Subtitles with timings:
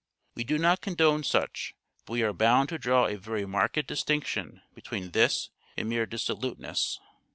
[0.33, 1.75] We do not condone such,
[2.07, 6.99] but we are bound to draw a very marked distinction between this and mere dissoluteness.